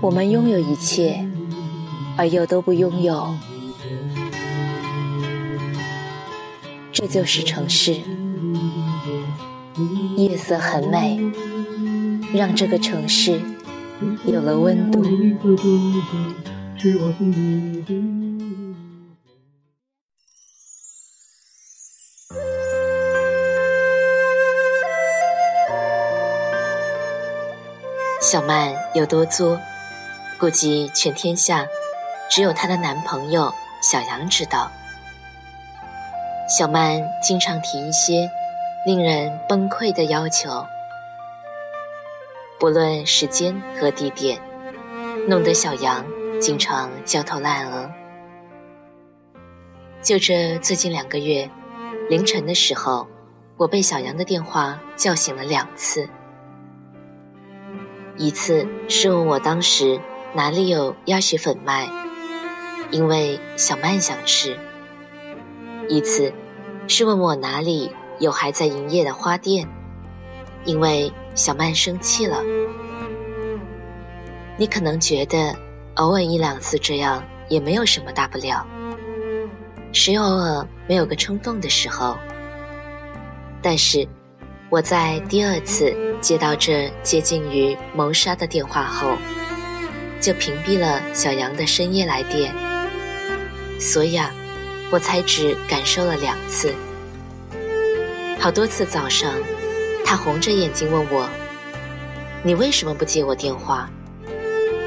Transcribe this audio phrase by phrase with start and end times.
[0.00, 1.26] 我们拥有一切，
[2.16, 3.34] 而又都不拥有，
[6.92, 8.00] 这就是城市。
[10.16, 11.18] 夜色很美，
[12.32, 13.40] 让这个城市
[14.24, 15.02] 有了温度。
[28.20, 29.58] 小曼有多作，
[30.38, 31.66] 估计全天下
[32.30, 33.52] 只有她的男朋友
[33.82, 34.70] 小杨知道。
[36.48, 38.30] 小曼经常提一些
[38.86, 40.64] 令人崩溃的要求，
[42.58, 44.40] 不论时间和地点，
[45.26, 46.06] 弄得小杨
[46.40, 47.90] 经常焦头烂额。
[50.00, 51.50] 就这最近两个月，
[52.08, 53.06] 凌晨的时候，
[53.56, 56.08] 我被小杨的电话叫醒了两次。
[58.16, 60.00] 一次是问我当时
[60.38, 61.90] 哪里有鸭血粉卖，
[62.92, 64.56] 因为小曼想吃；
[65.88, 66.32] 一次
[66.86, 69.68] 是问我哪里有还在营业的花店，
[70.64, 72.40] 因为小曼生气了。
[74.56, 75.52] 你可能觉得
[75.96, 78.64] 偶尔一两次这样也没有什么大不了，
[79.92, 82.16] 谁偶尔没有个冲动的时候？
[83.60, 84.06] 但是
[84.70, 85.92] 我在第二次。
[86.20, 89.16] 接到这接近于谋杀的电话后，
[90.20, 92.54] 就屏蔽了小杨的深夜来电。
[93.80, 94.32] 所以啊，
[94.90, 96.74] 我才只感受了两次。
[98.40, 99.32] 好多次早上，
[100.04, 101.28] 他红着眼睛问我
[102.42, 103.88] ：“你为什么不接我电话？”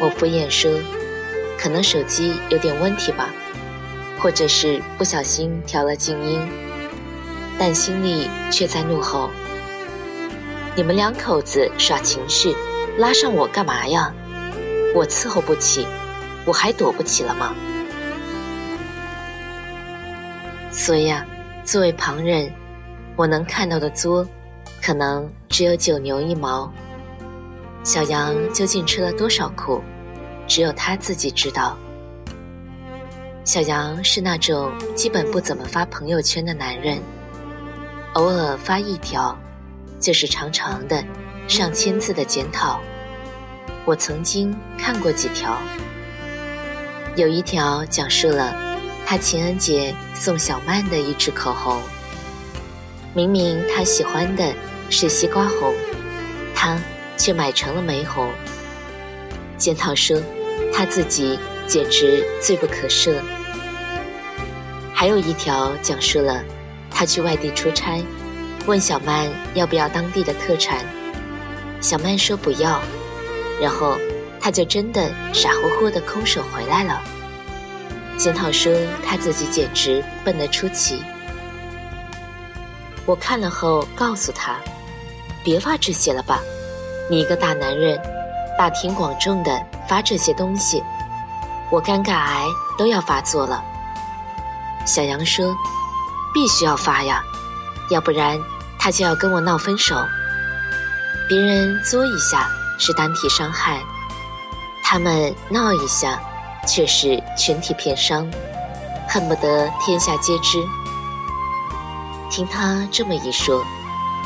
[0.00, 0.70] 我敷衍说
[1.58, 3.30] ：“可能手机有点问题吧，
[4.18, 6.40] 或者是不小心调了静音。”
[7.58, 9.30] 但心里却在怒吼。
[10.74, 12.56] 你们两口子耍情绪，
[12.96, 14.12] 拉上我干嘛呀？
[14.94, 15.86] 我伺候不起，
[16.44, 17.54] 我还躲不起了吗？
[20.70, 21.26] 所以啊，
[21.64, 22.52] 作为旁人，
[23.16, 24.26] 我能看到的作，
[24.82, 26.72] 可能只有九牛一毛。
[27.84, 29.82] 小杨究竟吃了多少苦，
[30.46, 31.76] 只有他自己知道。
[33.44, 37.00] 小杨是那种基本不怎么发朋友圈的男人，
[38.12, 39.36] 偶尔发一条。
[40.00, 41.04] 就是长长的、
[41.46, 42.80] 上千字的检讨，
[43.84, 45.58] 我曾经看过几条。
[47.16, 48.54] 有一条讲述了
[49.04, 51.82] 他情人节送小曼的一支口红，
[53.12, 54.54] 明明他喜欢的
[54.88, 55.74] 是西瓜红，
[56.54, 56.78] 他
[57.16, 58.30] 却买成了玫红。
[59.58, 60.20] 检讨说
[60.72, 63.14] 他自己简直罪不可赦。
[64.94, 66.42] 还有一条讲述了
[66.90, 68.00] 他去外地出差。
[68.64, 70.84] 问小曼要不要当地的特产，
[71.80, 72.80] 小曼说不要，
[73.62, 73.96] 然后
[74.40, 77.00] 他就真的傻乎乎的空手回来了。
[78.18, 78.74] 检讨说
[79.06, 81.00] 他自己简直笨得出奇。
[83.06, 84.56] 我看了后告诉他，
[85.44, 86.40] 别发这些了吧，
[87.08, 87.96] 你一个大男人，
[88.58, 90.82] 大庭广众的发这些东西，
[91.70, 92.44] 我尴尬癌
[92.76, 93.62] 都要发作了。
[94.84, 95.54] 小杨说，
[96.34, 97.22] 必须要发呀。
[97.90, 98.40] 要不然，
[98.76, 99.94] 他就要跟我闹分手。
[101.28, 103.82] 别人作一下是单体伤害，
[104.82, 106.20] 他们闹一下
[106.66, 108.30] 却是群体片伤，
[109.08, 110.58] 恨不得天下皆知。
[112.30, 113.64] 听他这么一说，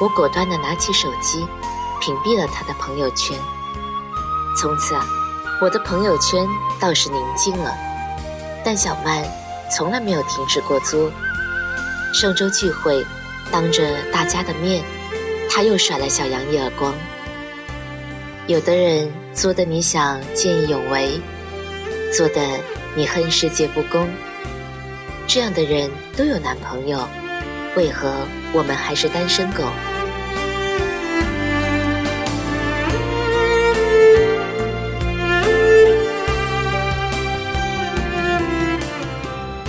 [0.00, 1.46] 我果断地拿起手机，
[2.00, 3.38] 屏蔽了他的朋友圈。
[4.60, 5.06] 从此啊，
[5.60, 6.46] 我的朋友圈
[6.80, 7.72] 倒是宁静了，
[8.64, 9.24] 但小曼
[9.70, 11.10] 从来没有停止过作。
[12.12, 13.04] 上周聚会。
[13.50, 14.82] 当着大家的面，
[15.50, 16.94] 他又甩了小杨一耳光。
[18.52, 21.18] 有的人做的你想见义勇为，
[22.14, 22.42] 做的
[22.94, 24.06] 你恨世界不公，
[25.26, 27.08] 这样的人都有男朋友，
[27.76, 28.12] 为何
[28.52, 29.64] 我们还是单身狗？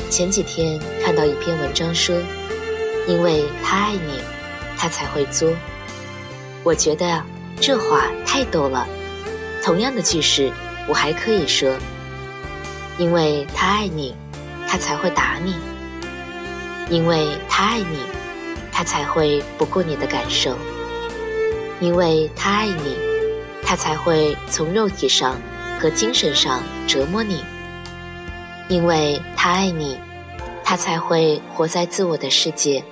[0.09, 2.21] 前几天看到一篇文章说。
[3.06, 4.21] 因为他爱你，
[4.77, 5.53] 他才会作。
[6.63, 7.21] 我觉得
[7.59, 8.88] 这话太逗了。
[9.63, 10.51] 同样的句式，
[10.88, 11.73] 我还可以说：
[12.97, 14.15] 因为他爱你，
[14.67, 15.53] 他才会打你；
[16.89, 18.00] 因为他爱你，
[18.71, 20.51] 他才会不顾你的感受；
[21.79, 22.97] 因为他爱你，
[23.63, 25.39] 他才会从肉体上
[25.79, 27.38] 和精神上折磨你；
[28.67, 29.97] 因为他爱你，
[30.63, 32.83] 他才会活在自我的世界。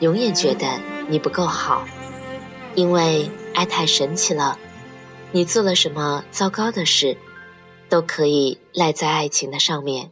[0.00, 0.66] 永远觉得
[1.08, 1.84] 你不够好，
[2.74, 4.58] 因为爱太神奇了。
[5.32, 7.16] 你做了什么糟糕的事，
[7.88, 10.10] 都可以赖在爱情的上面。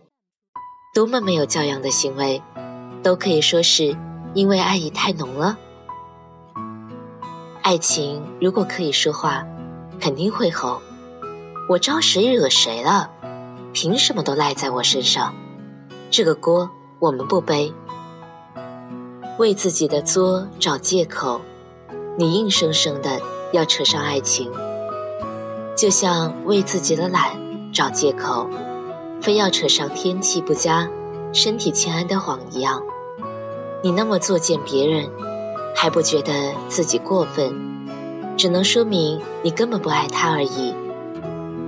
[0.95, 2.43] 多么没有教养的行为，
[3.03, 3.97] 都可以说是
[4.35, 5.59] 因为爱意太浓了。
[7.63, 9.47] 爱情如果可以说话，
[10.01, 10.83] 肯定会吼
[11.71, 13.11] ：“我招谁惹谁了？
[13.73, 15.35] 凭什么都赖在我身上？
[16.11, 16.69] 这个锅
[16.99, 17.73] 我们不背。”
[19.39, 21.41] 为自己的作找借口，
[22.17, 23.21] 你硬生生的
[23.53, 24.51] 要扯上爱情，
[25.77, 27.37] 就像为自己的懒
[27.73, 28.49] 找借口，
[29.21, 30.89] 非要扯上天气不佳、
[31.33, 32.83] 身体欠安的谎一样。
[33.83, 35.09] 你那么作践别人。
[35.75, 37.53] 还不觉得自己过分，
[38.37, 40.73] 只能说明你根本不爱他而已，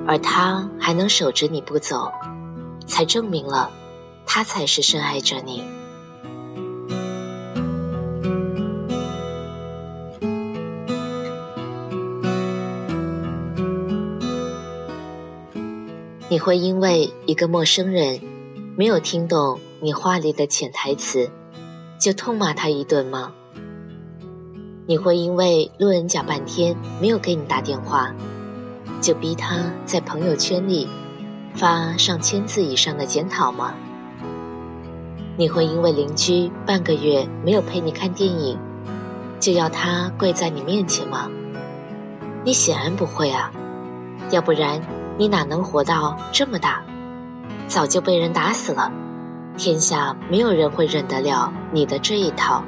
[0.07, 2.13] 而他还能守着你不走，
[2.87, 3.71] 才证明了
[4.25, 5.65] 他才是深爱着你。
[16.35, 18.21] 你会因为一个陌生人
[18.77, 21.31] 没有听懂你话里的潜台词，
[21.97, 23.33] 就痛骂他一顿吗？
[24.85, 28.13] 你会因为路人甲半天没有给你打电话，
[29.01, 30.89] 就逼他在朋友圈里
[31.55, 33.73] 发上千字以上的检讨吗？
[35.37, 38.59] 你会因为邻居半个月没有陪你看电影，
[39.39, 41.31] 就要他跪在你面前吗？
[42.43, 43.53] 你显然不会啊，
[44.33, 44.83] 要不然
[45.17, 46.83] 你哪能活到这么大？
[47.69, 48.93] 早就被人打死了，
[49.57, 52.63] 天下没有人会忍得了你的这一套。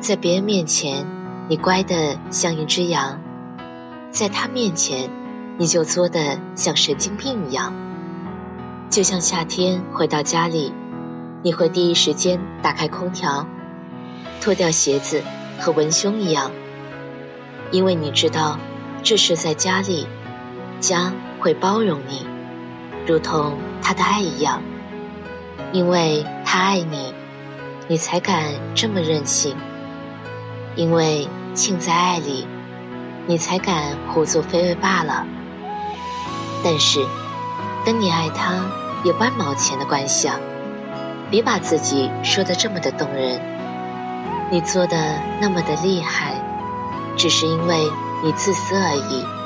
[0.00, 1.04] 在别人面前，
[1.48, 3.18] 你乖得像一只羊；
[4.10, 5.10] 在他面前，
[5.56, 7.74] 你就作得像神经病一样。
[8.88, 10.72] 就像夏天回到家里，
[11.42, 13.44] 你会第一时间打开空调，
[14.40, 15.22] 脱掉鞋子
[15.58, 16.50] 和文胸一样，
[17.72, 18.56] 因为你知道，
[19.02, 20.06] 这是在家里，
[20.80, 22.26] 家会包容你，
[23.06, 24.62] 如同他的爱一样。
[25.72, 27.12] 因为他爱你，
[27.88, 28.44] 你才敢
[28.74, 29.54] 这么任性。
[30.76, 32.46] 因为浸在爱里，
[33.26, 35.26] 你才敢胡作非为罢了。
[36.64, 37.04] 但是，
[37.84, 38.64] 跟你爱他
[39.04, 40.36] 有半毛钱的关系啊！
[41.30, 43.40] 别把自己说的这么的动人。
[44.50, 44.96] 你做的
[45.40, 46.32] 那么的厉害，
[47.16, 47.90] 只是因为
[48.24, 49.37] 你自私而已。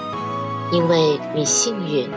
[0.72, 2.10] 因为你幸运，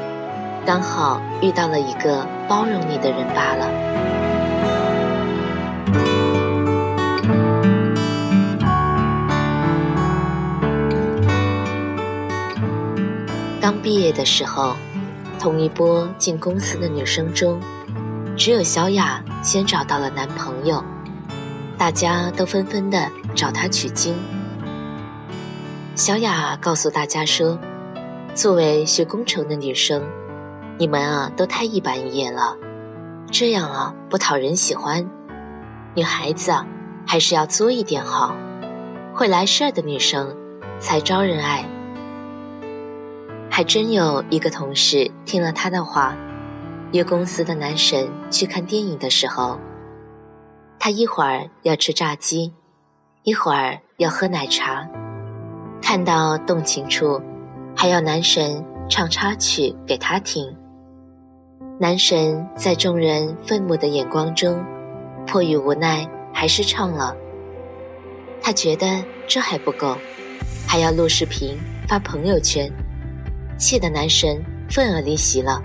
[0.66, 3.70] 刚好遇到了一个包容你的人罢了。
[13.60, 14.78] 刚毕业的时候，
[15.38, 17.60] 同一波进公司的女生中，
[18.38, 20.82] 只有小雅先找到了男朋友，
[21.78, 24.16] 大家都纷纷的找她取经。
[25.94, 27.60] 小雅告诉大家说
[28.36, 30.04] ：“作为学工程的女生，
[30.78, 32.58] 你们啊都太一板一眼了，
[33.32, 35.10] 这样啊不讨人喜欢。
[35.94, 36.68] 女孩子啊
[37.08, 38.36] 还是要作一点好，
[39.14, 40.36] 会来事儿的女生
[40.80, 41.64] 才招人爱。”
[43.50, 46.14] 还真有一个同事听了他的话，
[46.92, 49.58] 约公司的男神去看电影的时候，
[50.78, 52.54] 他一会儿要吃炸鸡，
[53.24, 54.86] 一会儿要喝奶茶，
[55.82, 57.22] 看到动情处，
[57.76, 60.56] 还要男神唱插曲给他听。
[61.80, 64.64] 男神在众人愤怒的眼光中，
[65.28, 67.16] 迫于无奈还是唱了。
[68.42, 69.98] 他觉得这还不够，
[70.66, 72.72] 还要录视频发朋友圈。
[73.58, 75.62] 气的男神愤而离席了。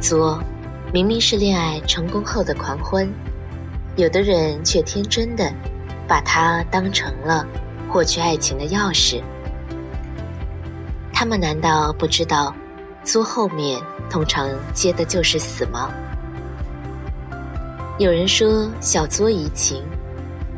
[0.00, 0.42] 作，
[0.90, 3.06] 明明是恋爱成功后的狂欢，
[3.96, 5.52] 有的人却天真的
[6.08, 7.46] 把它当成了
[7.90, 9.22] 获取爱情的钥匙。
[11.12, 12.54] 他们难道不知道，
[13.04, 13.78] 作后面
[14.08, 15.90] 通常接的就是死吗？
[17.98, 19.82] 有人说小作怡情，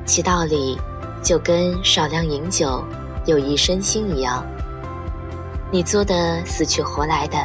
[0.04, 0.78] 其道理
[1.24, 2.84] 就跟少量饮酒
[3.26, 4.46] 有益身心一样。
[5.72, 7.36] 你作的死去活来的，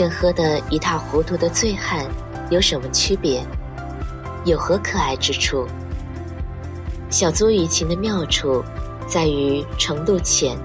[0.00, 2.06] 跟喝得一塌糊涂的醉汉
[2.48, 3.44] 有什么区别？
[4.46, 5.66] 有何可爱之处？
[7.10, 8.64] 小作怡情的妙处，
[9.06, 10.56] 在于程度浅，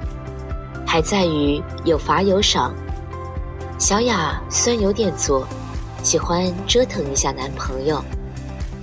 [0.88, 2.74] 还在于有罚有赏。
[3.78, 5.46] 小雅虽然有点作，
[6.02, 8.02] 喜欢折腾一下男朋友。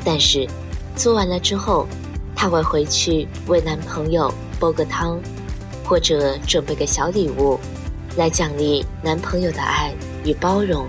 [0.04, 0.46] 但是，
[0.94, 1.88] 做完了之后，
[2.36, 4.30] 她会回去为男朋友
[4.60, 5.18] 煲个汤，
[5.82, 7.58] 或者准备个小礼物，
[8.18, 10.88] 来奖励男朋友的爱与包容。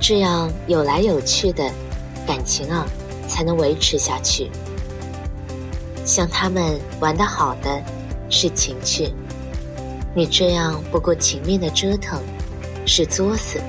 [0.00, 1.70] 这样有来有去的
[2.26, 2.86] 感情啊，
[3.28, 4.50] 才能维持下去。
[6.04, 7.82] 像他们玩的好的
[8.30, 9.12] 是情趣，
[10.14, 12.22] 你这样不顾情面的折腾
[12.86, 13.60] 是作死。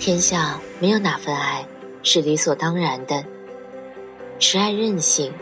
[0.00, 1.64] 天下没有哪份爱
[2.02, 3.22] 是理所当然的，
[4.38, 5.32] 痴爱任性，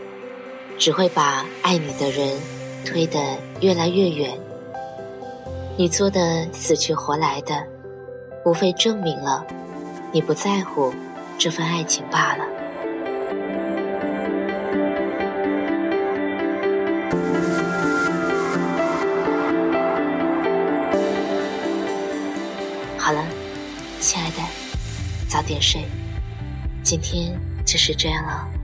[0.77, 2.37] 只会把爱你的人
[2.85, 3.19] 推得
[3.61, 4.37] 越来越远。
[5.79, 7.63] 你做的死去活来的，
[8.43, 9.45] 无非证明了
[10.11, 10.91] 你不在乎
[11.37, 12.43] 这份爱情罢了。
[22.97, 23.23] 好了，
[23.99, 24.37] 亲爱的，
[25.29, 25.83] 早点睡，
[26.81, 28.56] 今天就是这样了。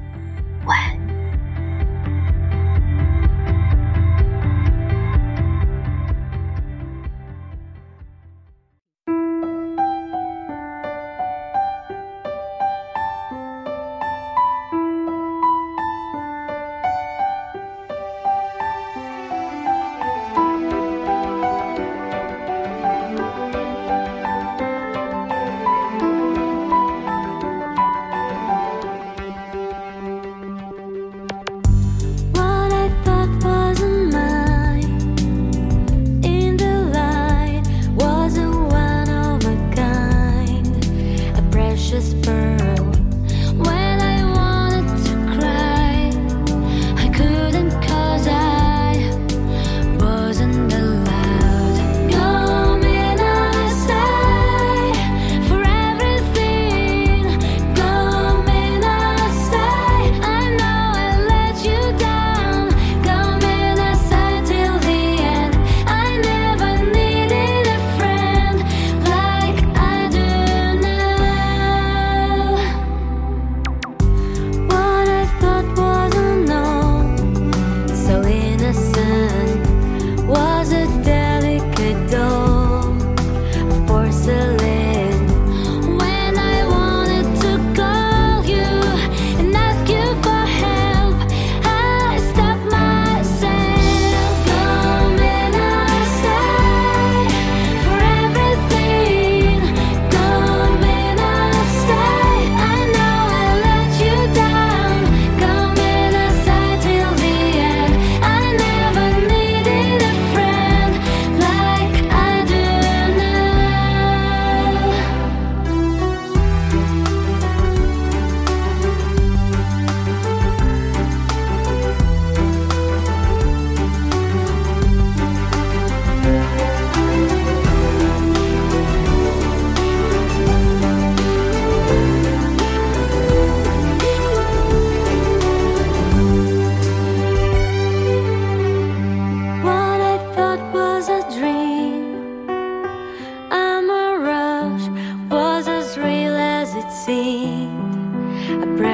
[148.45, 148.92] I